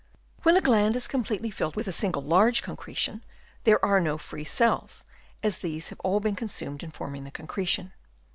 [0.41, 3.23] When a gland is completely filled with a single large concretion,
[3.65, 5.05] there are no free cells,
[5.43, 7.93] as these have been all consumed in forming the concretion.